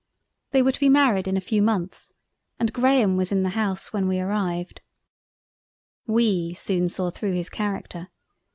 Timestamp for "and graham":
2.59-3.17